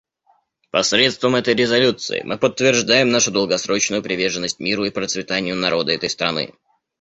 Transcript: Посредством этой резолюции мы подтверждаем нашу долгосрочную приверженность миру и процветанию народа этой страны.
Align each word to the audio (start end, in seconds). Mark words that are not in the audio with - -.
Посредством 0.71 1.35
этой 1.35 1.53
резолюции 1.53 2.23
мы 2.23 2.39
подтверждаем 2.39 3.11
нашу 3.11 3.29
долгосрочную 3.29 4.01
приверженность 4.01 4.59
миру 4.59 4.85
и 4.85 4.89
процветанию 4.89 5.55
народа 5.55 5.91
этой 5.91 6.09
страны. 6.09 6.55